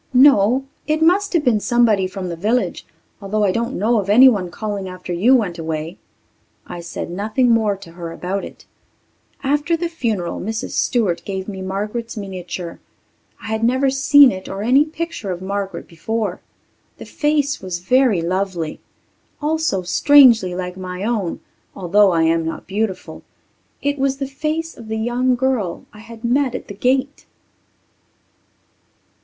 [0.15, 0.65] "No.
[0.87, 2.87] It must have been somebody from the village,
[3.21, 5.99] although I didn't know of anyone calling after you went away."
[6.65, 8.65] I said nothing more to her about it.
[9.43, 10.71] After the funeral Mrs.
[10.71, 12.79] Stewart gave me Margaret's miniature.
[13.43, 16.41] I had never seen it or any picture of Margaret before.
[16.97, 18.79] The face was very lovely
[19.39, 21.41] also strangely like my own,
[21.75, 23.21] although I am not beautiful.
[23.83, 27.27] It was the face of the young girl I had met at the gate!